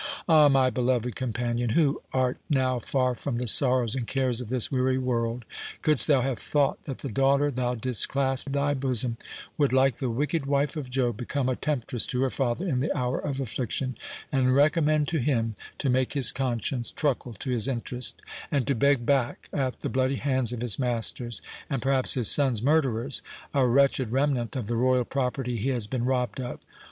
[0.27, 0.49] —Ah!
[0.49, 4.97] my beloved companion, who art now far from the sorrows and cares of this weary
[4.97, 5.45] world,
[5.83, 9.15] couldst thou have thought that the daughter thou didst clasp to thy bosom,
[9.59, 12.91] would, like the wicked wife of Job, become a temptress to her father in the
[12.97, 13.95] hour of affliction,
[14.31, 19.05] and recommend to him to make his conscience truckle to his interest, and to beg
[19.05, 23.21] back at the bloody hands of his master's and perhaps his son's murderers,
[23.53, 26.59] a wretched remnant of the royal property he has been robbed of!